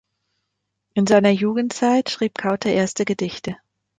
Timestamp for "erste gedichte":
2.71-3.57